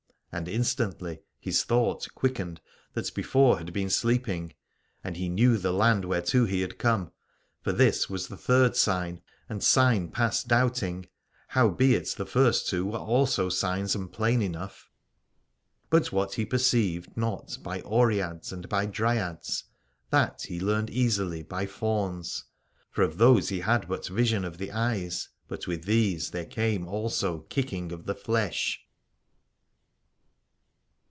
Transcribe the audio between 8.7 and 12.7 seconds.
sign, and sign past doubting: howbeit the first